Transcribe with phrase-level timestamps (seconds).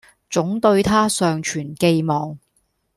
[0.31, 2.35] 總對她尚存寄望